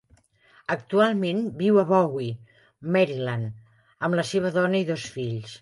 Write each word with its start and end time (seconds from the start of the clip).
Actualment 0.75 1.43
viu 1.59 1.77
a 1.81 1.83
Bowie, 1.91 2.33
Maryland, 2.97 3.55
amb 4.09 4.21
la 4.23 4.29
seva 4.35 4.57
dona 4.61 4.85
i 4.85 4.93
dos 4.93 5.11
fills. 5.19 5.49